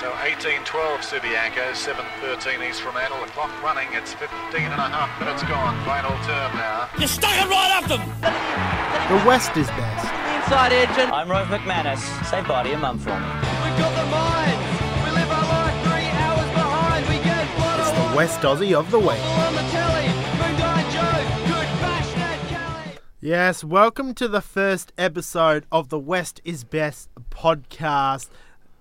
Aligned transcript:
So 0.00 0.10
18-12 0.12 0.64
Subiaco, 1.04 1.72
7-13 1.76 2.66
East 2.70 2.80
Fremantle. 2.80 3.20
The 3.20 3.30
clock 3.32 3.50
running, 3.62 3.86
it's 3.92 4.14
15 4.14 4.30
and 4.56 4.72
a 4.72 4.88
half 4.88 5.12
minutes 5.20 5.42
gone. 5.42 5.76
Final 5.84 6.16
term 6.24 6.56
now. 6.56 6.88
You 6.98 7.06
stuck 7.06 7.36
it 7.36 7.46
right 7.50 7.70
up 7.76 7.84
them. 7.84 8.00
The 9.12 9.28
West 9.28 9.54
is 9.58 9.66
best. 9.66 10.08
Inside 10.40 10.72
edge 10.72 10.96
and 10.96 11.12
I'm 11.12 11.30
Rove 11.30 11.48
McManus. 11.48 12.00
Say 12.24 12.40
bye 12.48 12.62
to 12.62 12.70
your 12.70 12.78
mum 12.78 12.98
for 12.98 13.10
me. 13.10 13.26
we've 13.60 13.76
got 13.76 13.92
the 13.92 14.08
minds. 14.08 15.04
We 15.04 15.10
live 15.20 15.30
our 15.30 15.48
life 15.52 15.76
three 15.84 16.08
hours 16.16 16.48
behind. 16.56 17.06
We 17.06 17.16
get 17.22 17.56
blood 17.58 17.80
It's 17.80 17.90
the 17.92 18.16
West 18.16 18.40
Aussie 18.40 18.72
of 18.72 18.90
the 18.90 18.98
week. 18.98 19.20
on 19.20 19.52
the 19.52 19.66
telly. 19.68 20.08
Moonlight 20.40 20.88
Joe, 20.96 21.20
good 21.44 21.68
bash 21.84 22.08
that 22.14 22.40
Kelly. 22.48 22.98
Yes, 23.20 23.62
welcome 23.62 24.14
to 24.14 24.28
the 24.28 24.40
first 24.40 24.94
episode 24.96 25.66
of 25.70 25.90
the 25.90 25.98
West 25.98 26.40
is 26.42 26.64
Best 26.64 27.10
podcast. 27.30 28.30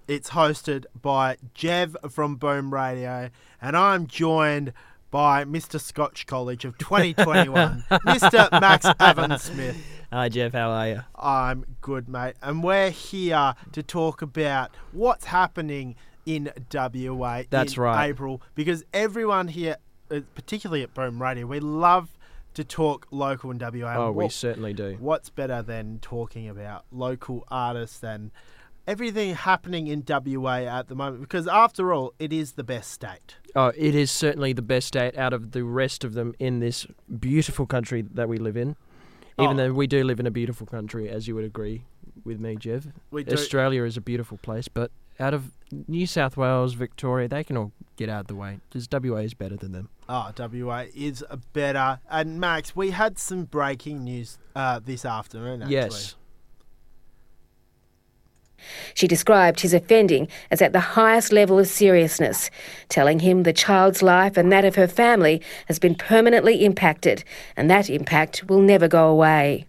It's 0.09 0.31
hosted 0.31 0.85
by 0.99 1.37
Jev 1.53 1.95
from 2.11 2.37
Boom 2.37 2.73
Radio, 2.73 3.29
and 3.61 3.77
I'm 3.77 4.07
joined 4.07 4.73
by 5.11 5.45
Mr. 5.45 5.79
Scotch 5.79 6.25
College 6.25 6.65
of 6.65 6.79
2021, 6.79 7.83
Mr. 7.91 8.49
Max 8.59 8.87
Evans 8.99 9.43
Smith. 9.43 9.77
Hi 10.11 10.27
Jev, 10.29 10.53
how 10.53 10.71
are 10.71 10.87
you? 10.87 11.01
I'm 11.15 11.63
good, 11.81 12.09
mate, 12.09 12.33
and 12.41 12.63
we're 12.63 12.89
here 12.89 13.53
to 13.71 13.83
talk 13.83 14.23
about 14.23 14.71
what's 14.93 15.25
happening 15.25 15.95
in 16.25 16.51
WA 16.73 17.43
That's 17.51 17.75
in 17.77 17.83
right. 17.83 18.07
April 18.09 18.41
because 18.55 18.83
everyone 18.91 19.47
here, 19.49 19.77
uh, 20.09 20.21
particularly 20.33 20.81
at 20.81 20.95
Boom 20.95 21.21
Radio, 21.21 21.45
we 21.45 21.59
love 21.59 22.09
to 22.55 22.63
talk 22.63 23.05
local 23.11 23.51
in 23.51 23.59
WA. 23.59 23.93
Oh, 23.95 24.11
we 24.11 24.23
What- 24.23 24.31
certainly 24.33 24.73
do. 24.73 24.97
what's 24.99 25.29
better 25.29 25.61
than 25.61 25.99
talking 26.01 26.49
about 26.49 26.85
local 26.91 27.45
artists 27.51 28.03
and 28.03 28.31
everything 28.89 29.35
happening 29.35 29.87
in 29.87 30.03
WA 30.07 30.63
at 30.79 30.87
the 30.87 30.95
moment? 30.95 31.21
Because 31.21 31.47
after 31.47 31.93
all, 31.93 32.13
it 32.19 32.33
is 32.33 32.53
the 32.53 32.63
best 32.63 32.91
state. 32.91 33.35
Oh, 33.55 33.71
it 33.77 33.93
is 33.95 34.09
certainly 34.11 34.51
the 34.53 34.61
best 34.61 34.87
state 34.87 35.17
out 35.17 35.31
of 35.33 35.51
the 35.51 35.63
rest 35.63 36.03
of 36.03 36.13
them 36.13 36.33
in 36.39 36.59
this 36.59 36.87
beautiful 37.19 37.65
country 37.65 38.01
that 38.01 38.27
we 38.27 38.37
live 38.37 38.57
in. 38.57 38.75
Even 39.39 39.53
Oh. 39.59 39.67
though 39.67 39.73
we 39.73 39.87
do 39.87 40.03
live 40.03 40.19
in 40.19 40.27
a 40.27 40.31
beautiful 40.31 40.67
country, 40.67 41.07
as 41.07 41.27
you 41.27 41.35
would 41.35 41.45
agree 41.45 41.83
with 42.25 42.39
me, 42.39 42.55
Jev. 42.55 42.91
We 43.11 43.23
do. 43.23 43.33
Australia 43.33 43.83
is 43.83 43.95
a 43.95 44.01
beautiful 44.01 44.37
place, 44.39 44.67
but 44.67 44.91
out 45.19 45.33
of 45.33 45.51
New 45.87 46.05
South 46.07 46.35
Wales, 46.35 46.73
Victoria, 46.73 47.27
they 47.27 47.43
can 47.43 47.55
all 47.57 47.71
get 47.95 48.09
out 48.09 48.21
of 48.21 48.27
the 48.27 48.35
way. 48.35 48.59
Because 48.69 48.87
WA 48.91 49.17
is 49.19 49.33
better 49.33 49.55
than 49.55 49.71
them. 49.71 49.89
Oh, 50.09 50.31
WA 50.37 50.85
is 50.95 51.23
better. 51.53 51.99
And 52.09 52.39
Max, 52.39 52.75
we 52.75 52.89
had 52.91 53.17
some 53.19 53.43
breaking 53.45 54.03
news 54.03 54.37
uh, 54.55 54.79
this 54.83 55.05
afternoon. 55.05 55.61
Actually. 55.61 55.75
Yes. 55.75 56.15
She 58.99 59.07
described 59.07 59.61
his 59.61 59.73
offending 59.73 60.27
as 60.51 60.61
at 60.61 60.73
the 60.73 60.81
highest 60.81 61.31
level 61.31 61.57
of 61.57 61.69
seriousness, 61.69 62.51
telling 62.89 63.19
him 63.19 63.43
the 63.43 63.53
child's 63.53 64.03
life 64.03 64.35
and 64.35 64.51
that 64.51 64.65
of 64.65 64.75
her 64.75 64.89
family 64.89 65.41
has 65.69 65.79
been 65.79 65.95
permanently 65.95 66.65
impacted, 66.65 67.23
and 67.55 67.71
that 67.71 67.89
impact 67.89 68.49
will 68.49 68.59
never 68.59 68.89
go 68.89 69.07
away. 69.07 69.65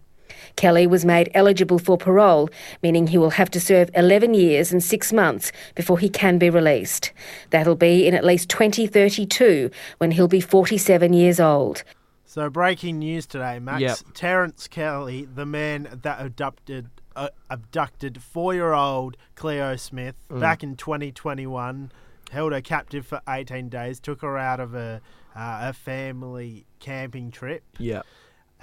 Kelly 0.56 0.84
was 0.84 1.04
made 1.04 1.30
eligible 1.32 1.78
for 1.78 1.96
parole, 1.96 2.50
meaning 2.82 3.06
he 3.06 3.18
will 3.18 3.30
have 3.30 3.52
to 3.52 3.60
serve 3.60 3.88
11 3.94 4.34
years 4.34 4.72
and 4.72 4.82
six 4.82 5.12
months 5.12 5.52
before 5.76 6.00
he 6.00 6.08
can 6.08 6.36
be 6.36 6.50
released. 6.50 7.12
That'll 7.50 7.76
be 7.76 8.08
in 8.08 8.14
at 8.14 8.24
least 8.24 8.48
2032 8.48 9.70
when 9.98 10.10
he'll 10.10 10.26
be 10.26 10.40
47 10.40 11.12
years 11.12 11.38
old. 11.38 11.84
So 12.24 12.50
breaking 12.50 12.98
news 12.98 13.26
today, 13.26 13.60
Max. 13.60 13.80
Yep. 13.80 13.98
Terence 14.12 14.66
Kelly, 14.66 15.28
the 15.32 15.46
man 15.46 16.00
that 16.02 16.20
abducted 16.20 16.88
uh, 17.20 17.28
abducted 17.50 18.22
four-year-old 18.22 19.16
Cleo 19.34 19.76
Smith 19.76 20.14
Mm. 20.30 20.40
back 20.40 20.62
in 20.62 20.74
2021, 20.76 21.92
held 22.30 22.52
her 22.52 22.60
captive 22.60 23.06
for 23.06 23.20
18 23.28 23.68
days, 23.68 24.00
took 24.00 24.22
her 24.22 24.36
out 24.38 24.60
of 24.60 24.74
a 24.74 25.00
uh, 25.36 25.58
a 25.68 25.72
family 25.72 26.66
camping 26.80 27.30
trip. 27.30 27.62
Yeah. 27.78 28.02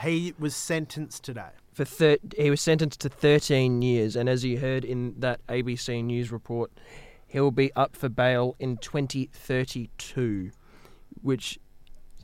He 0.02 0.34
was 0.38 0.53
sentenced 0.56 1.23
today. 1.23 1.51
For 1.73 1.85
thir- 1.85 2.18
he 2.38 2.50
was 2.50 2.59
sentenced 2.62 3.00
to 3.01 3.09
13 3.09 3.81
years, 3.81 4.16
and 4.16 4.28
as 4.28 4.44
you 4.44 4.59
heard 4.59 4.84
in 4.84 5.16
that 5.19 5.39
ABC 5.47 6.03
News 6.03 6.31
report, 6.31 6.72
he'll 7.28 7.51
be 7.51 7.72
up 7.74 7.95
for 7.95 8.09
bail 8.09 8.56
in 8.59 8.78
2032, 8.78 10.51
which 11.22 11.59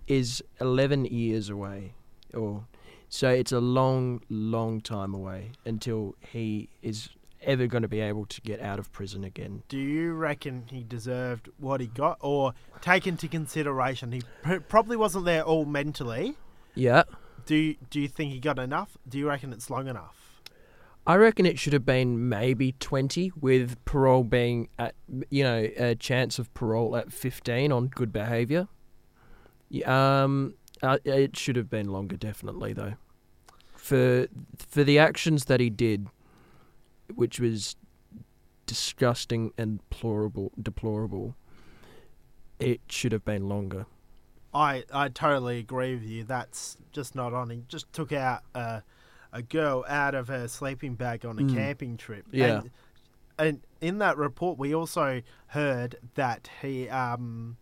is 0.08 0.44
11 0.60 1.06
years 1.06 1.50
away. 1.50 1.94
Or 2.34 2.66
so 3.14 3.30
it's 3.30 3.52
a 3.52 3.60
long, 3.60 4.24
long 4.28 4.82
time 4.82 5.14
away 5.14 5.52
until 5.68 6.16
he 6.20 6.68
is 6.82 7.10
ever 7.44 7.68
going 7.68 7.84
to 7.84 7.88
be 7.88 8.00
able 8.00 8.26
to 8.26 8.42
get 8.42 8.60
out 8.60 8.80
of 8.80 8.92
prison 8.92 9.24
again. 9.24 9.62
Do 9.68 9.78
you 9.78 10.14
reckon 10.14 10.64
he 10.72 10.84
deserved 10.84 11.48
what 11.60 11.80
he 11.80 11.86
got, 11.86 12.18
or 12.22 12.56
take 12.82 13.06
into 13.06 13.28
consideration 13.28 14.14
he 14.14 14.24
probably 14.68 14.98
wasn't 14.98 15.26
there 15.26 15.44
all 15.44 15.64
mentally? 15.64 16.38
Yeah. 16.74 17.04
Do 17.46 17.54
you, 17.54 17.76
do 17.92 18.00
you 18.00 18.08
think 18.08 18.34
he 18.34 18.40
got 18.40 18.58
enough? 18.58 18.98
Do 19.08 19.20
you 19.20 19.28
reckon 19.28 19.54
it's 19.54 19.70
long 19.70 19.88
enough? 19.88 20.42
I 21.06 21.16
reckon 21.16 21.46
it 21.46 21.60
should 21.60 21.74
have 21.74 21.86
been 21.86 22.28
maybe 22.30 22.72
20, 22.80 23.34
with 23.40 23.78
parole 23.86 24.24
being 24.24 24.70
at, 24.80 24.96
you 25.30 25.44
know, 25.44 25.70
a 25.78 25.94
chance 25.94 26.40
of 26.40 26.52
parole 26.56 26.98
at 26.98 27.14
15 27.14 27.72
on 27.72 27.90
good 27.90 28.12
behaviour. 28.12 28.70
Um, 29.86 30.56
uh, 30.82 30.98
it 31.06 31.38
should 31.38 31.58
have 31.58 31.70
been 31.70 31.90
longer, 31.90 32.18
definitely, 32.18 32.74
though. 32.74 32.96
For 33.84 34.28
for 34.56 34.86
the 34.86 34.98
actions 34.98 35.46
that 35.46 35.60
he 35.60 35.70
did, 35.70 36.08
which 37.14 37.38
was 37.40 37.76
disgusting 38.66 39.52
and 39.58 39.80
deplorable, 39.90 40.54
deplorable, 40.62 41.36
it 42.60 42.80
should 42.88 43.12
have 43.12 43.26
been 43.26 43.50
longer. 43.50 43.86
I, 44.54 44.84
I 44.94 45.10
totally 45.10 45.60
agree 45.60 45.96
with 45.96 46.04
you. 46.06 46.24
That's 46.24 46.78
just 46.94 47.14
not 47.14 47.34
on. 47.34 47.50
He 47.50 47.64
just 47.68 47.92
took 47.92 48.14
out 48.14 48.44
a, 48.56 48.84
a 49.34 49.42
girl 49.42 49.84
out 49.90 50.16
of 50.16 50.30
her 50.30 50.48
sleeping 50.48 50.96
bag 50.96 51.26
on 51.26 51.38
a 51.40 51.42
Mm. 51.42 51.54
camping 51.54 51.98
trip. 51.98 52.26
Yeah. 52.32 52.60
And, 52.60 52.70
and 53.38 53.62
in 53.82 53.98
that 53.98 54.16
report, 54.18 54.58
we 54.58 54.74
also 54.74 55.24
heard 55.48 55.98
that 56.16 56.50
he 56.62 56.88
um 56.88 57.58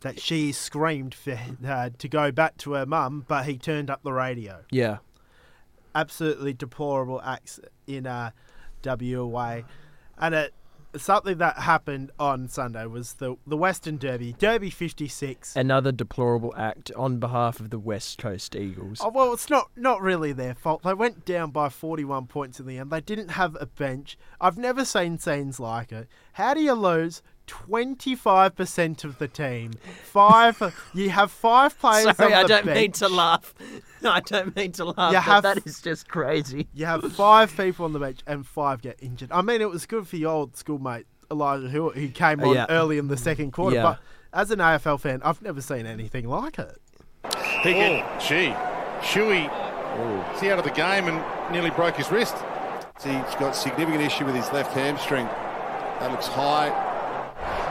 that 0.00 0.20
she 0.20 0.52
screamed 0.52 1.14
for 1.14 1.38
uh, 1.66 1.90
to 1.98 2.08
go 2.08 2.30
back 2.30 2.56
to 2.58 2.72
her 2.72 2.84
mum, 2.86 3.24
but 3.26 3.46
he 3.46 3.56
turned 3.56 3.88
up 3.88 4.02
the 4.02 4.12
radio. 4.12 4.64
Yeah. 4.70 4.98
Absolutely 5.94 6.52
deplorable 6.52 7.20
acts 7.22 7.60
in 7.86 8.06
uh, 8.06 8.30
WA, 8.84 9.62
and 10.18 10.34
it. 10.34 10.54
Something 10.96 11.38
that 11.38 11.56
happened 11.56 12.10
on 12.18 12.48
Sunday 12.48 12.84
was 12.84 13.12
the 13.12 13.36
the 13.46 13.56
Western 13.56 13.96
Derby, 13.96 14.34
Derby 14.40 14.70
56. 14.70 15.54
Another 15.54 15.92
deplorable 15.92 16.52
act 16.56 16.90
on 16.96 17.20
behalf 17.20 17.60
of 17.60 17.70
the 17.70 17.78
West 17.78 18.18
Coast 18.18 18.56
Eagles. 18.56 19.00
Oh, 19.00 19.10
well, 19.10 19.32
it's 19.32 19.48
not 19.48 19.70
not 19.76 20.02
really 20.02 20.32
their 20.32 20.56
fault. 20.56 20.82
They 20.82 20.92
went 20.92 21.24
down 21.24 21.52
by 21.52 21.68
41 21.68 22.26
points 22.26 22.58
in 22.58 22.66
the 22.66 22.76
end. 22.78 22.90
They 22.90 23.00
didn't 23.00 23.28
have 23.28 23.56
a 23.60 23.66
bench. 23.66 24.18
I've 24.40 24.58
never 24.58 24.84
seen 24.84 25.18
scenes 25.18 25.60
like 25.60 25.92
it. 25.92 26.08
How 26.32 26.54
do 26.54 26.60
you 26.60 26.72
lose 26.72 27.22
25% 27.50 29.04
of 29.04 29.18
the 29.18 29.28
team? 29.28 29.72
Five. 30.04 30.62
you 30.94 31.10
have 31.10 31.30
five 31.30 31.78
players 31.80 32.16
Sorry, 32.16 32.32
on 32.34 32.44
I 32.44 32.46
don't 32.48 32.66
bench. 32.66 32.76
mean 32.78 32.92
to 32.92 33.08
laugh. 33.08 33.54
No, 34.02 34.12
I 34.12 34.20
don't 34.20 34.56
mean 34.56 34.72
to 34.72 34.86
laugh. 34.86 35.12
You 35.12 35.18
but 35.18 35.22
have- 35.24 35.42
that 35.42 35.66
is 35.66 35.82
just 35.82 36.08
crazy. 36.08 36.68
You 36.72 36.86
have 36.86 37.12
five 37.12 37.54
people 37.54 37.84
on 37.84 37.92
the 37.92 37.98
bench 37.98 38.20
and 38.26 38.46
five 38.46 38.80
get 38.80 38.96
injured. 39.02 39.30
I 39.30 39.42
mean, 39.42 39.60
it 39.60 39.68
was 39.68 39.84
good 39.84 40.08
for 40.08 40.16
your 40.16 40.30
old 40.32 40.56
schoolmate 40.56 41.04
Elijah 41.30 41.68
Hewett, 41.68 41.98
who 41.98 42.08
came 42.08 42.40
uh, 42.40 42.46
on 42.48 42.54
Yeah. 42.54 42.66
early 42.70 42.96
in 42.96 43.08
the 43.08 43.18
second 43.18 43.50
quarter. 43.52 43.76
Yeah. 43.76 43.82
But 43.82 43.98
as 44.32 44.50
an 44.50 44.58
AFL 44.58 44.98
fan, 45.00 45.20
I've 45.22 45.42
never 45.42 45.60
seen 45.60 45.84
anything 45.84 46.26
like 46.26 46.58
it. 46.58 46.78
Pickett, 47.62 48.06
gee, 48.20 48.54
Shuey, 49.02 49.44
is 50.34 50.40
he 50.40 50.48
out 50.50 50.58
of 50.58 50.64
the 50.64 50.70
game 50.70 51.06
and 51.06 51.52
nearly 51.52 51.68
broke 51.68 51.96
his 51.96 52.10
wrist? 52.10 52.34
He's 53.04 53.34
got 53.38 53.54
significant 53.54 54.00
issue 54.02 54.24
with 54.24 54.34
his 54.34 54.50
left 54.50 54.72
hamstring. 54.72 55.26
That 55.26 56.10
looks 56.10 56.26
high. 56.26 56.70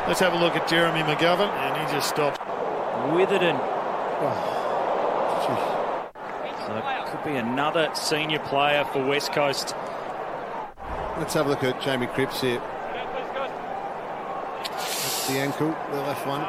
Let's 0.10 0.22
have 0.22 0.34
a 0.34 0.38
look 0.38 0.56
at 0.56 0.68
Jeremy 0.68 1.02
McGovern, 1.02 1.50
and 1.50 1.78
he 1.78 1.94
just 1.94 2.10
stopped. 2.10 2.42
Witherden. 3.14 3.56
Gee. 3.56 3.62
Oh, 5.54 6.10
so 6.66 6.76
it 6.76 7.06
could 7.12 7.24
be 7.24 7.38
another 7.38 7.92
senior 7.94 8.40
player 8.40 8.86
for 8.86 9.06
West 9.06 9.32
Coast. 9.34 9.76
Let's 11.20 11.36
have 11.36 11.46
a 11.46 11.50
look 11.50 11.64
at 11.64 11.80
Jamie 11.80 12.08
Cripps 12.08 12.42
here. 12.42 12.60
That's 14.64 15.28
the 15.28 15.38
ankle, 15.38 15.78
the 15.92 16.02
left 16.02 16.26
one. 16.26 16.42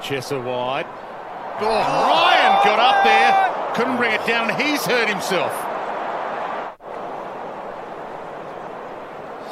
Chesser 0.00 0.40
wide. 0.40 0.86
Oh, 1.60 1.66
oh, 1.66 2.08
Ryan 2.08 2.64
got 2.64 2.78
up 2.78 3.02
there, 3.02 3.74
couldn't 3.74 3.96
bring 3.96 4.12
it 4.12 4.24
down, 4.28 4.48
he's 4.60 4.86
hurt 4.86 5.08
himself. 5.08 5.52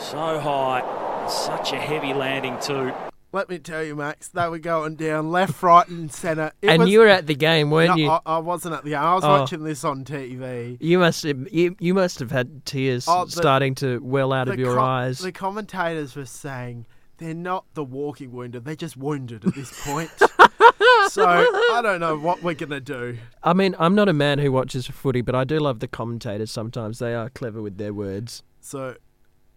So 0.00 0.38
high. 0.38 0.84
Such 1.28 1.72
a 1.72 1.76
heavy 1.80 2.14
landing, 2.14 2.56
too. 2.60 2.92
Let 3.36 3.50
me 3.50 3.58
tell 3.58 3.84
you, 3.84 3.94
Max, 3.94 4.28
they 4.28 4.48
were 4.48 4.58
going 4.58 4.94
down 4.96 5.30
left, 5.30 5.62
right, 5.62 5.86
and 5.88 6.10
centre. 6.10 6.52
It 6.62 6.68
and 6.70 6.80
was- 6.82 6.90
you 6.90 7.00
were 7.00 7.06
at 7.08 7.26
the 7.26 7.34
game, 7.34 7.70
weren't 7.70 7.90
No, 7.90 7.96
you? 7.96 8.08
I, 8.10 8.20
I 8.24 8.38
wasn't 8.38 8.74
at 8.76 8.82
the 8.84 8.90
game. 8.90 8.98
I 8.98 9.14
was 9.14 9.24
Oh. 9.24 9.28
watching 9.28 9.62
this 9.62 9.84
on 9.84 10.04
TV. 10.04 10.78
you 10.80 10.98
must 10.98 11.22
have, 11.24 11.46
you, 11.52 11.76
you 11.78 11.92
must 11.92 12.18
have 12.20 12.30
had 12.30 12.64
tears 12.64 13.04
Oh, 13.06 13.26
the- 13.26 13.32
starting 13.32 13.74
to 13.76 13.98
well 14.02 14.32
out 14.32 14.48
of 14.48 14.58
your 14.58 14.76
com- 14.76 14.84
eyes. 14.84 15.18
The 15.18 15.32
commentators 15.32 16.16
were 16.16 16.24
saying 16.24 16.86
they're 17.18 17.34
not 17.34 17.66
the 17.74 17.84
walking 17.84 18.32
wounded. 18.32 18.64
They're 18.64 18.74
just 18.74 18.96
wounded 18.96 19.44
at 19.44 19.54
this 19.54 19.84
point. 19.84 20.10
so 21.10 21.26
I 21.26 21.80
don't 21.82 22.00
know 22.00 22.16
what 22.18 22.42
we're 22.42 22.54
gonna 22.54 22.80
do. 22.80 23.18
I 23.42 23.52
mean, 23.52 23.76
I'm 23.78 23.94
not 23.94 24.08
a 24.08 24.12
man 24.14 24.38
who 24.38 24.50
watches 24.50 24.86
footy, 24.86 25.20
but 25.20 25.34
I 25.34 25.44
do 25.44 25.58
love 25.58 25.80
the 25.80 25.88
commentators. 25.88 26.50
Sometimes 26.50 27.00
they 27.00 27.14
are 27.14 27.28
clever 27.28 27.60
with 27.60 27.76
their 27.76 27.92
words. 27.92 28.42
So 28.60 28.96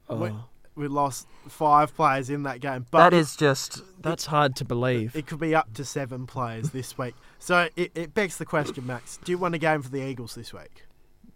Oh. 0.09 0.43
We, 0.79 0.87
we 0.87 0.87
lost 0.87 1.27
five 1.47 1.95
players 1.95 2.29
in 2.29 2.43
that 2.43 2.61
game, 2.61 2.85
but 2.91 3.09
that 3.09 3.15
is 3.15 3.35
just 3.35 3.83
that's 4.01 4.25
hard 4.25 4.55
to 4.57 4.65
believe. 4.65 5.15
it 5.15 5.27
could 5.27 5.39
be 5.39 5.53
up 5.53 5.73
to 5.73 5.85
seven 5.85 6.25
players 6.25 6.71
this 6.71 6.97
week. 6.97 7.15
So 7.37 7.69
it, 7.75 7.91
it 7.95 8.13
begs 8.13 8.37
the 8.37 8.45
question, 8.45 8.85
Max. 8.87 9.19
Do 9.23 9.31
you 9.31 9.37
want 9.37 9.55
a 9.55 9.59
game 9.59 9.81
for 9.81 9.89
the 9.89 10.01
Eagles 10.01 10.35
this 10.35 10.53
week? 10.53 10.85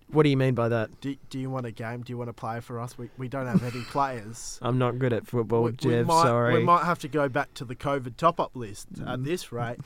What 0.08 0.24
do 0.24 0.30
you 0.30 0.38
mean 0.38 0.54
by 0.54 0.70
that? 0.70 1.02
Do, 1.02 1.16
do 1.32 1.40
you 1.40 1.50
want 1.50 1.66
a 1.66 1.72
game? 1.72 2.02
Do 2.04 2.14
you 2.14 2.18
want 2.18 2.30
to 2.30 2.34
play 2.34 2.60
for 2.60 2.80
us? 2.80 2.98
We, 2.98 3.10
we 3.18 3.28
don't 3.28 3.48
have 3.48 3.64
any 3.64 3.84
players. 3.90 4.60
I'm 4.62 4.78
not 4.78 5.00
good 5.00 5.12
at 5.12 5.26
football, 5.26 5.64
we, 5.64 5.72
we 5.72 5.78
Jeff. 5.78 6.06
might, 6.06 6.24
sorry. 6.24 6.54
we 6.54 6.64
might 6.64 6.86
have 6.86 7.00
to 7.00 7.08
go 7.08 7.28
back 7.30 7.54
to 7.56 7.66
the 7.66 7.76
COVID 7.76 8.16
top 8.16 8.40
up 8.40 8.56
list 8.56 8.88
at 9.06 9.24
this 9.24 9.52
rate. 9.52 9.80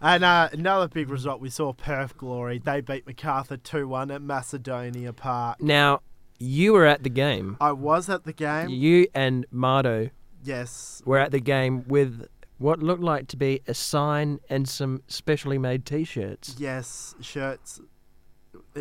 And 0.00 0.24
uh, 0.24 0.48
another 0.52 0.88
big 0.88 1.08
result 1.08 1.40
we 1.40 1.50
saw 1.50 1.72
Perth 1.72 2.16
Glory. 2.16 2.58
They 2.58 2.80
beat 2.80 3.06
Macarthur 3.06 3.56
2 3.56 3.86
1 3.86 4.10
at 4.10 4.22
Macedonia 4.22 5.12
Park. 5.12 5.62
Now, 5.62 6.00
you 6.44 6.72
were 6.72 6.84
at 6.86 7.02
the 7.02 7.08
game. 7.10 7.56
I 7.60 7.72
was 7.72 8.08
at 8.08 8.24
the 8.24 8.32
game. 8.32 8.68
You 8.68 9.06
and 9.14 9.46
Marto 9.50 10.10
Yes. 10.42 11.02
were 11.06 11.18
at 11.18 11.30
the 11.32 11.40
game 11.40 11.84
with 11.88 12.28
what 12.58 12.80
looked 12.80 13.02
like 13.02 13.28
to 13.28 13.36
be 13.36 13.60
a 13.66 13.74
sign 13.74 14.40
and 14.50 14.68
some 14.68 15.02
specially 15.08 15.58
made 15.58 15.84
T-shirts. 15.86 16.56
Yes, 16.58 17.14
shirts 17.20 17.80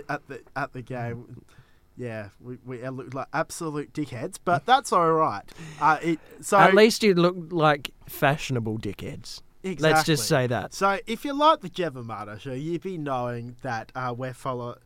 at 0.10 0.28
the 0.28 0.42
at 0.56 0.74
the 0.74 0.82
game. 0.82 1.44
Yeah, 1.96 2.30
we, 2.42 2.58
we 2.66 2.88
looked 2.90 3.14
like 3.14 3.28
absolute 3.34 3.94
dickheads, 3.94 4.38
but 4.44 4.66
that's 4.72 4.92
all 4.92 5.12
right. 5.12 5.44
Uh, 5.80 6.00
it, 6.02 6.20
so 6.42 6.58
At 6.58 6.74
least 6.74 7.04
you 7.04 7.14
looked 7.14 7.54
like 7.54 7.92
fashionable 8.08 8.80
dickheads. 8.80 9.42
exactly. 9.62 9.90
Let's 9.94 10.04
just 10.06 10.28
say 10.28 10.48
that. 10.48 10.74
So 10.74 10.98
if 11.06 11.24
you 11.24 11.34
like 11.34 11.62
the 11.62 11.70
Jevamata 11.70 12.40
show, 12.40 12.54
you'd 12.54 12.82
be 12.82 12.98
knowing 12.98 13.56
that 13.62 13.92
uh, 13.96 14.14
we're 14.18 14.34
follow. 14.34 14.78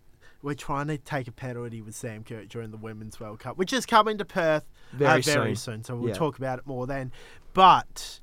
We're 0.41 0.53
trying 0.53 0.87
to 0.87 0.97
take 0.97 1.27
a 1.27 1.31
penalty 1.31 1.81
with 1.81 1.95
Sam 1.95 2.23
Kerr 2.23 2.45
during 2.45 2.71
the 2.71 2.77
Women's 2.77 3.19
World 3.19 3.39
Cup, 3.39 3.57
which 3.57 3.73
is 3.73 3.85
coming 3.85 4.17
to 4.19 4.25
Perth 4.25 4.65
Very 4.93 5.09
uh, 5.19 5.21
very 5.21 5.55
soon. 5.55 5.55
soon. 5.55 5.83
So 5.83 5.95
we'll 5.95 6.09
Yeah. 6.09 6.15
talk 6.15 6.37
about 6.37 6.59
it 6.59 6.67
more 6.67 6.85
then. 6.87 7.11
But 7.53 8.19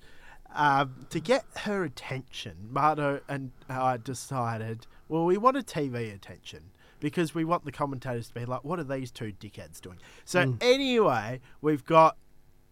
um, 0.54 1.06
to 1.10 1.18
get 1.20 1.44
her 1.58 1.82
attention, 1.84 2.68
Marto 2.70 3.20
and 3.28 3.50
I 3.68 3.96
decided, 3.96 4.86
well, 5.08 5.24
we 5.24 5.36
wanted 5.36 5.66
TV 5.66 6.14
attention 6.14 6.70
because 7.00 7.34
we 7.34 7.44
want 7.44 7.64
the 7.64 7.72
commentators 7.72 8.28
to 8.28 8.34
be 8.34 8.44
like, 8.46 8.62
what 8.64 8.78
are 8.78 8.84
these 8.84 9.10
two 9.10 9.32
dickheads 9.32 9.80
doing? 9.80 9.98
So 10.24 10.44
Mm. 10.44 10.58
anyway, 10.62 11.40
we've 11.60 11.84
got. 11.84 12.16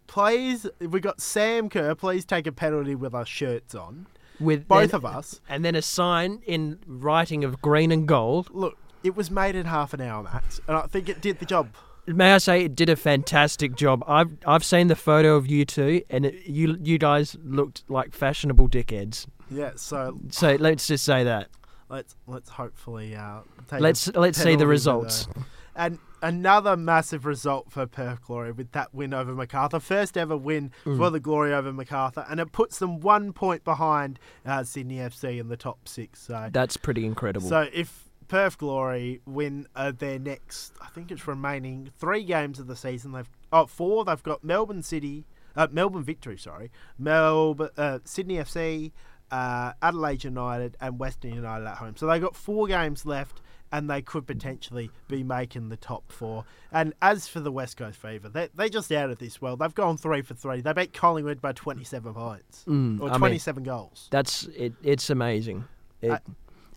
Please, 0.08 0.66
we 0.80 1.00
got 1.00 1.20
Sam 1.20 1.68
Kerr. 1.70 1.94
Please 1.94 2.24
take 2.24 2.46
a 2.46 2.52
penalty 2.52 2.94
with 2.94 3.14
our 3.14 3.24
shirts 3.24 3.74
on, 3.74 4.06
With 4.38 4.68
both 4.68 4.90
then- 4.90 4.98
of 4.98 5.04
us. 5.06 5.40
And 5.48 5.64
then 5.64 5.74
a 5.74 5.80
sign 5.80 6.42
in 6.44 6.80
writing 6.86 7.44
of 7.44 7.62
green 7.62 7.90
and 7.90 8.06
gold. 8.06 8.48
Look, 8.52 8.76
it 9.02 9.14
was 9.16 9.30
made 9.30 9.54
in 9.54 9.66
half 9.66 9.92
an 9.94 10.00
hour, 10.00 10.22
Max, 10.22 10.60
and 10.68 10.76
I 10.76 10.82
think 10.86 11.08
it 11.08 11.20
did 11.20 11.38
the 11.38 11.46
job. 11.46 11.68
May 12.06 12.32
I 12.32 12.38
say 12.38 12.64
it 12.64 12.74
did 12.74 12.88
a 12.88 12.96
fantastic 12.96 13.76
job. 13.76 14.02
I've 14.08 14.30
I've 14.46 14.64
seen 14.64 14.88
the 14.88 14.96
photo 14.96 15.36
of 15.36 15.46
you 15.46 15.64
two, 15.64 16.02
and 16.10 16.26
it, 16.26 16.46
you 16.46 16.76
you 16.82 16.98
guys 16.98 17.36
looked 17.44 17.84
like 17.88 18.12
fashionable 18.14 18.68
dickheads. 18.68 19.26
Yeah, 19.50 19.72
so 19.76 20.18
So 20.30 20.56
let's 20.56 20.86
just 20.86 21.04
say 21.04 21.24
that. 21.24 21.48
let's 21.88 22.16
let's 22.26 22.50
hopefully 22.50 23.14
uh, 23.14 23.40
take 23.68 23.80
Let's 23.80 24.08
let's 24.14 24.40
see 24.42 24.56
the 24.56 24.66
results. 24.66 25.28
a- 25.36 25.40
And 25.74 25.98
another 26.22 26.76
massive 26.76 27.24
result 27.24 27.70
for 27.70 27.86
Perth 27.86 28.22
Glory 28.22 28.50
with 28.52 28.72
that 28.72 28.92
win 28.94 29.14
over 29.14 29.32
Macarthur, 29.34 29.78
first 29.80 30.16
ever 30.18 30.36
win 30.36 30.70
Mm. 30.84 30.96
for 30.98 31.08
the 31.10 31.20
Glory 31.20 31.54
over 31.54 31.72
Macarthur, 31.72 32.26
and 32.28 32.40
it 32.40 32.50
puts 32.52 32.78
them 32.78 33.00
one 33.00 33.32
point 33.32 33.62
behind 33.64 34.18
uh, 34.44 34.64
Sydney 34.64 34.96
FC 34.96 35.38
in 35.38 35.48
the 35.48 35.56
top 35.56 35.86
six. 35.86 36.20
So 36.20 36.48
That's 36.52 36.76
pretty 36.76 37.04
incredible. 37.06 37.48
So 37.48 37.68
if 37.72 38.08
Perth 38.32 38.56
Glory 38.56 39.20
win 39.26 39.66
uh, 39.76 39.92
their 39.92 40.18
next, 40.18 40.72
I 40.80 40.86
think 40.86 41.10
it's 41.10 41.28
remaining 41.28 41.90
three 41.98 42.24
games 42.24 42.58
of 42.58 42.66
the 42.66 42.76
season. 42.76 43.12
They've 43.12 43.28
oh 43.52 43.66
four. 43.66 44.06
They've 44.06 44.22
got 44.22 44.42
Melbourne 44.42 44.82
City, 44.82 45.26
uh, 45.54 45.66
Melbourne 45.70 46.02
Victory. 46.02 46.38
Sorry, 46.38 46.70
Melbourne, 46.98 47.68
uh, 47.76 47.98
Sydney 48.04 48.36
FC, 48.36 48.92
uh, 49.30 49.74
Adelaide 49.82 50.24
United, 50.24 50.78
and 50.80 50.98
Western 50.98 51.34
United 51.34 51.66
at 51.66 51.76
home. 51.76 51.94
So 51.94 52.06
they 52.06 52.14
have 52.14 52.22
got 52.22 52.34
four 52.34 52.66
games 52.66 53.04
left. 53.04 53.42
And 53.74 53.88
they 53.88 54.02
could 54.02 54.26
potentially 54.26 54.90
be 55.08 55.22
making 55.22 55.70
the 55.70 55.78
top 55.78 56.12
four. 56.12 56.44
And 56.72 56.92
as 57.00 57.26
for 57.26 57.40
the 57.40 57.50
West 57.50 57.78
Coast 57.78 57.96
Fever, 57.98 58.28
they 58.28 58.50
they 58.54 58.68
just 58.68 58.92
out 58.92 59.08
of 59.08 59.18
this 59.18 59.40
world. 59.40 59.60
They've 59.60 59.74
gone 59.74 59.96
three 59.96 60.20
for 60.20 60.34
three. 60.34 60.60
They 60.60 60.74
beat 60.74 60.92
Collingwood 60.92 61.40
by 61.40 61.52
twenty 61.52 61.82
seven 61.82 62.12
points 62.12 62.66
Mm, 62.68 63.00
or 63.00 63.08
twenty 63.16 63.38
seven 63.38 63.62
goals. 63.62 64.08
That's 64.10 64.44
it. 64.54 64.74
It's 64.82 65.08
amazing. 65.08 65.64
It, 66.02 66.20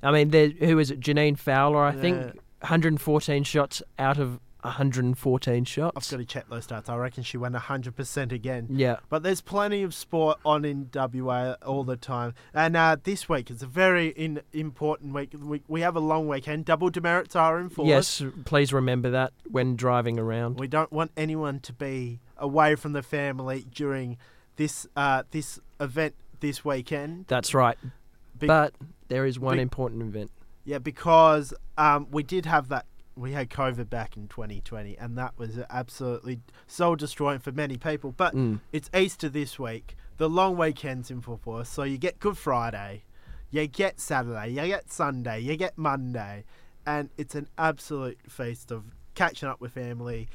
I- 0.05 0.11
mean, 0.11 0.29
there, 0.29 0.49
who 0.49 0.79
is 0.79 0.91
it? 0.91 0.99
Jhaniele 0.99 1.37
Fowler, 1.37 1.83
I 1.83 1.91
think, 1.91 2.17
Yeah. 2.17 2.31
114 2.61 3.43
shots 3.43 3.83
out 3.99 4.17
of 4.17 4.39
114 4.65 5.63
shots. 5.63 5.95
I've 5.95 6.09
got 6.09 6.17
to 6.17 6.25
check 6.25 6.49
those 6.49 6.67
stats. 6.67 6.89
I 6.89 6.95
reckon 6.97 7.23
she 7.23 7.37
went 7.37 7.55
100% 7.55 8.31
again. 8.31 8.67
Yeah. 8.69 8.97
But 9.09 9.23
there's 9.23 9.41
plenty 9.41 9.83
of 9.83 9.93
sport 9.93 10.39
on 10.43 10.65
in 10.65 10.89
WA 10.93 11.55
all 11.65 11.83
the 11.83 11.95
time. 11.95 12.33
And 12.53 12.75
uh, 12.75 12.97
this 13.03 13.29
week 13.29 13.51
is 13.51 13.61
a 13.61 13.67
very 13.67 14.07
in, 14.09 14.41
important 14.53 15.13
week. 15.13 15.33
We, 15.39 15.61
we 15.67 15.81
have 15.81 15.95
a 15.95 15.99
long 15.99 16.27
weekend. 16.27 16.65
Double 16.65 16.89
demerits 16.89 17.35
are 17.35 17.59
in 17.59 17.69
force. 17.69 17.87
Yes, 17.87 18.23
please 18.45 18.73
remember 18.73 19.11
that 19.11 19.33
when 19.49 19.75
driving 19.75 20.19
around. 20.19 20.59
We 20.59 20.67
don't 20.67 20.91
want 20.91 21.11
anyone 21.15 21.59
to 21.61 21.73
be 21.73 22.19
away 22.37 22.75
from 22.75 22.93
the 22.93 23.03
family 23.03 23.65
during 23.71 24.17
this 24.55 24.87
uh, 24.95 25.23
this 25.31 25.59
event 25.79 26.15
this 26.39 26.65
weekend. 26.65 27.25
That's 27.27 27.53
right. 27.53 27.77
Be- 28.39 28.47
but 28.47 28.73
there 29.07 29.25
is 29.25 29.39
one 29.39 29.57
be- 29.57 29.61
important 29.61 30.01
event. 30.03 30.31
Yeah, 30.63 30.79
because 30.79 31.53
um, 31.77 32.07
we 32.11 32.23
did 32.23 32.45
have 32.45 32.69
that. 32.69 32.85
We 33.17 33.31
had 33.31 33.49
COVID 33.49 33.89
back 33.89 34.17
in 34.17 34.27
2020, 34.27 34.97
and 34.97 35.17
that 35.17 35.37
was 35.37 35.57
absolutely 35.69 36.41
soul 36.67 36.95
destroying 36.97 37.39
for 37.39 37.51
many 37.53 37.77
people. 37.77 38.11
But 38.11 38.35
Mm. 38.35 38.59
it's 38.73 38.89
Easter 38.93 39.29
this 39.29 39.57
week. 39.57 39.95
The 40.17 40.27
long 40.29 40.57
weekend's 40.57 41.09
in 41.11 41.21
force, 41.21 41.69
so 41.69 41.83
you 41.83 41.97
get 41.97 42.19
Good 42.19 42.37
Friday, 42.37 43.03
you 43.51 43.67
get 43.67 43.99
Saturday, 43.99 44.49
you 44.49 44.65
get 44.67 44.91
Sunday, 44.91 45.39
you 45.39 45.55
get 45.55 45.77
Monday, 45.77 46.43
and 46.85 47.09
it's 47.17 47.35
an 47.35 47.47
absolute 47.57 48.17
feast 48.27 48.71
of 48.71 48.83
catching 49.13 49.47
up 49.49 49.61
with 49.61 49.71
family. 49.73 50.27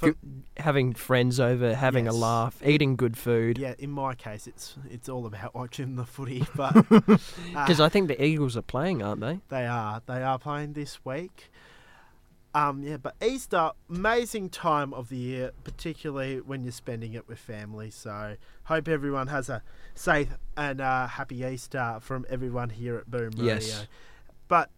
For- 0.00 0.16
having 0.56 0.94
friends 0.94 1.38
over, 1.38 1.74
having 1.74 2.08
a 2.08 2.12
laugh, 2.12 2.60
eating 2.64 2.96
good 2.96 3.16
food. 3.16 3.58
yeah, 3.58 3.74
in 3.78 3.90
my 3.90 4.14
case, 4.14 4.46
it's 4.46 4.76
it's 4.90 5.08
all 5.08 5.26
about 5.26 5.54
watching 5.60 5.96
the 5.96 6.04
footy, 6.04 6.44
but 6.56 6.72
Because 6.88 7.80
I 7.80 7.88
think 7.88 8.08
the 8.08 8.22
Eagles 8.22 8.56
are 8.56 8.62
playing, 8.62 9.02
aren't 9.02 9.20
they? 9.20 9.40
They 9.48 9.66
are. 9.66 10.02
They 10.06 10.22
are 10.22 10.38
playing 10.38 10.72
this 10.72 11.04
week. 11.04 11.50
Um, 12.52 12.82
yeah, 12.82 12.96
but 12.96 13.14
Easter, 13.22 13.70
amazing 13.88 14.50
time 14.50 14.92
of 14.92 15.08
the 15.08 15.16
year, 15.16 15.52
particularly 15.62 16.40
when 16.40 16.64
you're 16.64 16.72
spending 16.72 17.14
it 17.14 17.28
with 17.28 17.38
family. 17.38 17.90
So, 17.90 18.34
hope 18.64 18.88
everyone 18.88 19.28
has 19.28 19.48
a 19.48 19.62
safe 19.94 20.30
and 20.56 20.80
uh, 20.80 21.06
happy 21.06 21.44
Easter 21.44 21.98
from 22.00 22.26
everyone 22.28 22.70
here 22.70 22.96
at 22.96 23.08
Boom 23.08 23.30
Radio. 23.36 23.54
Yes. 23.54 23.86
But 24.48 24.70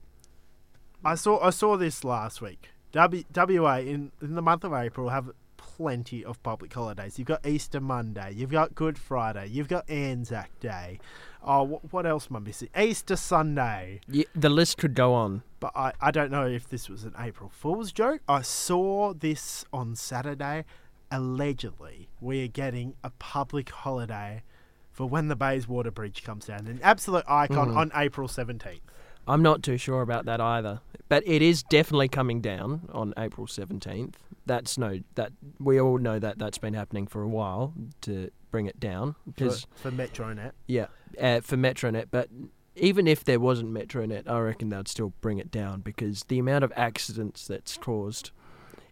I 1.03 1.15
saw 1.15 1.41
I 1.41 1.49
saw 1.51 1.79
this 1.79 2.05
last 2.05 2.43
week. 2.43 2.69
W, 2.93 3.25
WA 3.35 3.79
in 3.79 4.13
in 4.21 4.35
the 4.35 4.43
month 4.43 4.65
of 4.65 4.73
April 4.73 5.09
have 5.09 5.31
plenty 5.57 6.25
of 6.25 6.43
public 6.43 6.73
holidays. 6.73 7.19
You've 7.19 7.29
got 7.29 7.47
Easter 7.47 7.81
Monday, 7.81 8.33
you've 8.37 8.51
got 8.51 8.75
Good 8.75 8.99
Friday, 8.99 9.47
you've 9.47 9.69
got 9.69 9.89
Anzac 9.89 10.51
Day. 10.61 10.99
Oh, 11.43 11.67
wh- 11.67 11.93
what 11.93 12.05
else 12.07 12.29
am 12.31 12.37
I 12.37 12.41
missing? 12.41 12.69
Easter 12.79 13.17
Sunday. 13.17 14.01
Yeah, 14.09 14.25
the 14.35 14.51
list 14.51 14.77
could 14.79 14.95
go 14.95 15.15
on. 15.15 15.43
But 15.61 15.73
I, 15.75 15.93
I 16.01 16.11
don't 16.11 16.31
know 16.31 16.47
if 16.47 16.69
this 16.69 16.89
was 16.91 17.05
an 17.05 17.15
April 17.19 17.49
Fool's 17.49 17.93
joke. 17.93 18.21
I 18.29 18.43
saw 18.43 19.15
this 19.15 19.65
on 19.73 19.97
Saturday. 19.97 20.65
Allegedly, 21.11 22.09
we 22.21 22.45
are 22.45 22.49
getting 22.49 22.95
a 23.05 23.11
public 23.19 23.71
holiday 23.71 24.43
for 24.91 25.09
when 25.09 25.29
the 25.29 25.37
Bayswater 25.37 25.91
Bridge 25.91 26.23
comes 26.25 26.47
down. 26.47 26.67
An 26.67 26.81
absolute 26.83 27.25
icon 27.27 27.71
Mhm. 27.71 27.77
on 27.77 27.93
April 27.95 28.29
17th. 28.29 28.81
I'm 29.27 29.43
not 29.43 29.63
too 29.63 29.77
sure 29.77 30.03
about 30.03 30.25
that 30.27 30.41
either, 30.41 30.81
but 31.09 31.23
it 31.27 31.43
is 31.43 31.63
definitely 31.63 32.09
coming 32.09 32.41
down 32.41 32.89
on 32.93 33.15
April 33.17 33.47
17th. 33.47 34.15
That's 34.47 34.77
no 34.77 35.01
that 35.15 35.33
we 35.61 35.81
all 35.81 35.99
know 35.99 36.19
that 36.19 36.39
that's 36.39 36.59
been 36.59 36.75
happening 36.75 37.07
for 37.07 37.23
a 37.23 37.29
while 37.29 37.73
to 38.03 38.31
bring 38.51 38.67
it 38.67 38.81
down 38.81 39.13
For, 39.13 39.31
because 39.31 39.67
for 39.77 39.91
Metronet. 39.93 40.53
yeah, 40.67 40.87
uh, 41.21 41.41
for 41.41 41.57
Metronet. 41.57 42.07
But 42.11 42.29
even 42.75 43.07
if 43.07 43.23
there 43.25 43.39
wasn't 43.39 43.73
Metronet, 43.73 44.29
I 44.29 44.41
reckon 44.41 44.71
they'd 44.71 44.89
still 44.89 45.13
bring 45.21 45.39
it 45.39 45.51
down 45.53 45.81
because 45.83 46.25
the 46.25 46.41
amount 46.41 46.65
of 46.65 46.73
accidents 46.75 47.47
that's 47.47 47.77
caused 47.77 48.33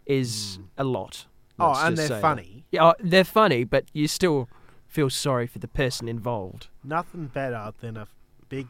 is 0.05 0.59
a 0.77 0.83
lot. 0.85 1.25
Oh, 1.59 1.73
and 1.85 1.97
they're 1.97 2.07
say 2.07 2.13
that. 2.15 2.21
funny. 2.21 2.65
Yeah, 2.71 2.85
oh, 2.89 2.93
they're 2.99 3.23
funny, 3.25 3.65
but 3.65 3.85
you 3.93 4.07
still 4.07 4.47
feel 4.87 5.09
sorry 5.09 5.47
for 5.47 5.59
the 5.59 5.67
person 5.67 6.07
involved. 6.07 6.67
Nothing 6.83 7.27
better 7.27 7.71
than 7.81 7.97
a 7.97 8.07
big, 8.49 8.67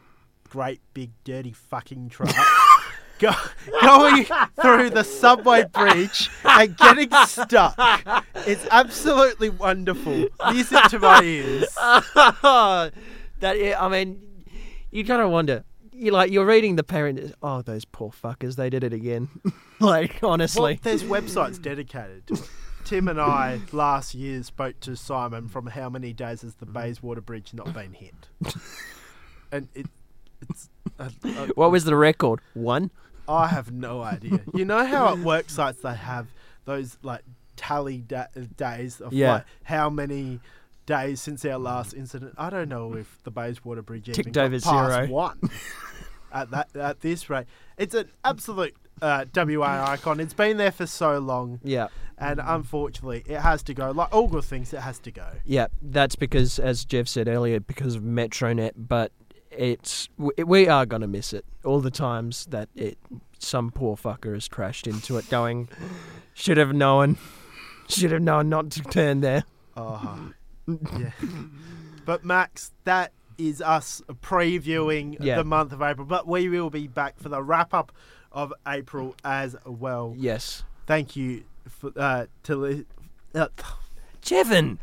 great, 0.52 0.82
big, 0.92 1.10
dirty 1.24 1.50
fucking 1.50 2.10
truck 2.10 2.34
go, 3.18 3.32
going 3.80 4.26
through 4.60 4.90
the 4.90 5.02
subway 5.02 5.64
bridge 5.64 6.28
and 6.44 6.76
getting 6.76 7.08
stuck. 7.24 7.74
It's 8.46 8.66
absolutely 8.70 9.48
wonderful. 9.48 10.28
Music 10.50 10.82
to 10.90 10.98
my 10.98 11.22
ears. 11.22 11.74
that 11.74 12.92
I 13.40 13.88
mean, 13.88 14.44
you 14.90 15.06
kind 15.06 15.22
of 15.22 15.30
wonder. 15.30 15.64
You 15.90 16.10
like 16.10 16.30
you're 16.30 16.44
reading 16.44 16.76
the 16.76 16.84
parent. 16.84 17.34
Oh, 17.42 17.62
those 17.62 17.86
poor 17.86 18.10
fuckers! 18.10 18.56
They 18.56 18.68
did 18.68 18.84
it 18.84 18.92
again. 18.92 19.30
like 19.80 20.18
Well, 20.20 20.32
honestly, 20.32 20.80
there's 20.82 21.02
websites 21.02 21.62
dedicated 21.62 22.26
to 22.26 22.34
it. 22.34 22.50
Tim 22.84 23.08
and 23.08 23.18
I 23.18 23.60
last 23.72 24.14
year 24.14 24.42
spoke 24.42 24.80
to 24.80 24.96
Simon 24.96 25.48
from 25.48 25.68
how 25.68 25.88
many 25.88 26.12
days 26.12 26.42
has 26.42 26.56
the 26.56 26.66
Bayswater 26.66 27.22
Bridge 27.22 27.54
not 27.54 27.72
been 27.72 27.94
hit, 27.94 28.28
and 29.50 29.68
it. 29.74 29.86
Uh, 30.98 31.08
uh, 31.24 31.46
what 31.54 31.70
was 31.72 31.84
the 31.84 31.96
record? 31.96 32.40
One. 32.54 32.90
I 33.28 33.46
have 33.48 33.72
no 33.72 34.02
idea. 34.02 34.40
You 34.54 34.64
know 34.64 34.84
how 34.84 35.12
at 35.12 35.18
work 35.18 35.48
sites 35.50 35.80
they 35.80 35.94
have 35.94 36.26
those 36.64 36.98
like 37.02 37.22
tally 37.56 37.98
da- 37.98 38.26
days 38.56 39.00
of 39.00 39.12
Yeah. 39.12 39.32
like 39.32 39.44
how 39.64 39.88
many 39.90 40.40
days 40.86 41.20
since 41.20 41.44
our 41.44 41.58
last 41.58 41.94
incident. 41.94 42.34
I 42.36 42.50
don't 42.50 42.68
know 42.68 42.94
if 42.94 43.18
the 43.24 43.30
Bayswater 43.30 43.82
Bridge 43.82 44.08
even 44.08 44.14
Ticked 44.24 44.34
got 44.34 44.46
over 44.46 44.60
past 44.60 44.92
zero. 44.92 45.06
one. 45.08 45.38
at 46.32 46.50
that 46.50 46.74
at 46.76 47.00
this 47.00 47.28
rate, 47.30 47.46
it's 47.78 47.94
an 47.94 48.08
absolute 48.24 48.74
uh, 49.00 49.24
WA 49.34 49.84
icon. 49.88 50.20
It's 50.20 50.34
been 50.34 50.56
there 50.56 50.72
for 50.72 50.86
so 50.86 51.18
long, 51.18 51.60
Yeah. 51.62 51.88
and 52.18 52.40
unfortunately, 52.42 53.22
it 53.26 53.40
has 53.40 53.62
to 53.64 53.74
go. 53.74 53.90
Like 53.90 54.12
all 54.14 54.28
good 54.28 54.44
things, 54.44 54.72
it 54.72 54.80
has 54.80 54.98
to 55.00 55.10
go. 55.10 55.26
Yeah, 55.44 55.66
that's 55.82 56.16
because, 56.16 56.58
as 56.58 56.84
Jev 56.84 57.08
said 57.08 57.28
earlier, 57.28 57.60
because 57.60 57.96
of 57.96 58.02
Metronet. 58.02 58.72
But 58.76 59.12
it's 59.56 60.08
we, 60.18 60.66
are 60.68 60.86
gonna 60.86 61.06
miss 61.08 61.32
it 61.32 61.44
all 61.64 61.80
the 61.80 61.90
times 61.90 62.46
that 62.46 62.68
it 62.74 62.98
some 63.38 63.70
poor 63.70 63.96
fucker 63.96 64.34
has 64.34 64.48
crashed 64.48 64.86
into 64.86 65.16
it, 65.18 65.28
going, 65.30 65.68
should 66.34 66.56
have 66.58 66.72
known, 66.72 67.18
should 67.88 68.12
have 68.12 68.22
known 68.22 68.48
not 68.48 68.70
to 68.70 68.80
turn 68.82 69.20
there. 69.20 69.44
Oh, 69.76 70.30
yeah. 70.68 71.10
But 72.04 72.24
Max, 72.24 72.72
that 72.84 73.12
is 73.38 73.60
us 73.60 74.02
previewing 74.22 75.16
Yeah. 75.20 75.36
the 75.36 75.44
month 75.44 75.72
of 75.72 75.82
April. 75.82 76.06
But 76.06 76.26
we 76.28 76.48
will 76.48 76.70
be 76.70 76.86
back 76.86 77.18
for 77.18 77.28
the 77.28 77.42
wrap 77.42 77.74
up 77.74 77.90
of 78.30 78.52
April 78.66 79.14
as 79.24 79.56
well. 79.64 80.14
Yes, 80.16 80.64
Thank 80.86 81.16
you 81.16 81.44
for 81.68 81.92
uh, 81.96 82.26
to 82.44 82.56
li- 82.56 82.86
uh, 83.34 83.48
Jevon, 84.22 84.78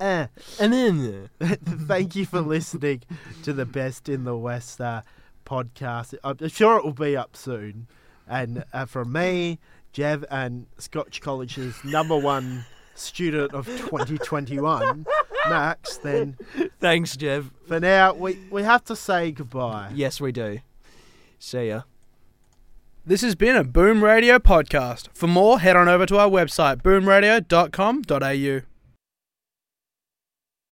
uh, 0.00 0.26
and 0.58 0.72
then 0.72 1.30
thank 1.40 2.16
you 2.16 2.26
for 2.26 2.40
listening 2.40 3.02
to 3.42 3.52
the 3.52 3.66
Best 3.66 4.08
in 4.08 4.24
the 4.24 4.36
West 4.36 4.80
uh, 4.80 5.02
podcast. 5.44 6.14
I'm 6.24 6.48
sure 6.48 6.78
it 6.78 6.84
will 6.84 6.92
be 6.92 7.16
up 7.16 7.36
soon. 7.36 7.86
And 8.26 8.64
uh, 8.72 8.86
from 8.86 9.12
me, 9.12 9.58
Jev, 9.92 10.24
and 10.30 10.66
Scotch 10.78 11.20
College's 11.20 11.74
number 11.84 12.16
one 12.16 12.64
student 12.94 13.52
of 13.52 13.66
2021, 13.66 15.06
Max, 15.48 15.96
then 15.98 16.36
thanks, 16.78 17.16
Jev. 17.16 17.50
for 17.66 17.80
now, 17.80 18.14
we, 18.14 18.38
we 18.50 18.62
have 18.62 18.84
to 18.84 18.96
say 18.96 19.32
goodbye. 19.32 19.90
Yes, 19.94 20.20
we 20.20 20.32
do. 20.32 20.60
See 21.38 21.68
ya. 21.68 21.82
This 23.04 23.22
has 23.22 23.34
been 23.34 23.56
a 23.56 23.64
Boom 23.64 24.04
Radio 24.04 24.38
podcast. 24.38 25.08
For 25.14 25.26
more, 25.26 25.58
head 25.58 25.74
on 25.74 25.88
over 25.88 26.06
to 26.06 26.18
our 26.18 26.28
website, 26.28 26.82
boomradio.com.au. 26.82 28.66